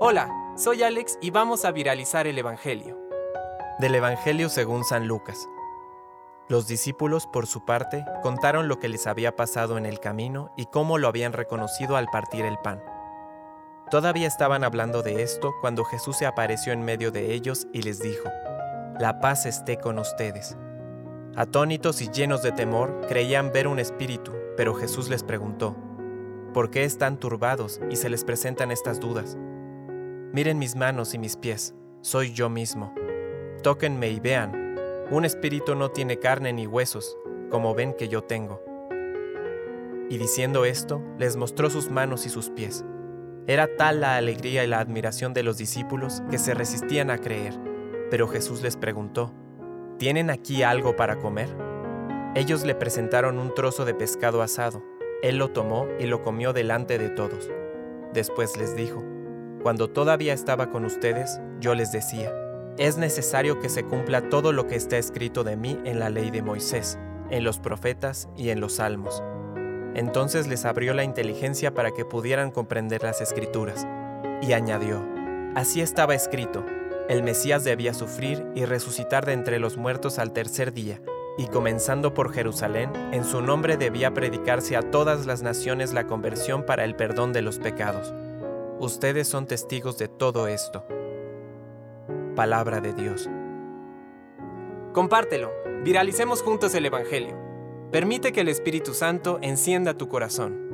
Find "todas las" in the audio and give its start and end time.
84.90-85.42